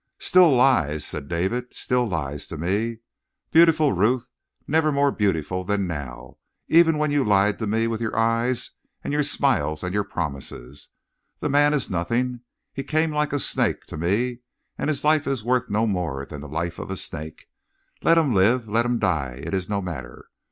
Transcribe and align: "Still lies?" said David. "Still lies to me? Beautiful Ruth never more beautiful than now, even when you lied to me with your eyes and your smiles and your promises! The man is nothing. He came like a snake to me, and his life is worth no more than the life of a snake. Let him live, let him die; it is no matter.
"Still 0.17 0.49
lies?" 0.49 1.05
said 1.05 1.27
David. 1.27 1.75
"Still 1.75 2.09
lies 2.09 2.47
to 2.47 2.57
me? 2.57 3.01
Beautiful 3.51 3.93
Ruth 3.93 4.31
never 4.67 4.91
more 4.91 5.11
beautiful 5.11 5.63
than 5.63 5.85
now, 5.85 6.39
even 6.67 6.97
when 6.97 7.11
you 7.11 7.23
lied 7.23 7.59
to 7.59 7.67
me 7.67 7.85
with 7.85 8.01
your 8.01 8.17
eyes 8.17 8.71
and 9.03 9.13
your 9.13 9.21
smiles 9.21 9.83
and 9.83 9.93
your 9.93 10.03
promises! 10.03 10.89
The 11.37 11.49
man 11.51 11.75
is 11.75 11.91
nothing. 11.91 12.39
He 12.73 12.83
came 12.83 13.11
like 13.11 13.31
a 13.31 13.37
snake 13.39 13.85
to 13.85 13.95
me, 13.97 14.39
and 14.75 14.87
his 14.87 15.03
life 15.03 15.27
is 15.27 15.43
worth 15.43 15.69
no 15.69 15.85
more 15.85 16.25
than 16.25 16.41
the 16.41 16.49
life 16.49 16.79
of 16.79 16.89
a 16.89 16.95
snake. 16.95 17.45
Let 18.01 18.17
him 18.17 18.33
live, 18.33 18.67
let 18.67 18.87
him 18.87 18.97
die; 18.97 19.43
it 19.45 19.53
is 19.53 19.69
no 19.69 19.83
matter. 19.83 20.29